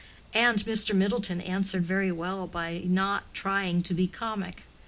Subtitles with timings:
[0.33, 0.95] And Mr.
[0.95, 4.63] Middleton answered very well by not trying to be comic.